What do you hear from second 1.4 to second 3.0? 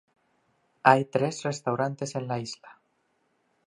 restaurantes en la isla.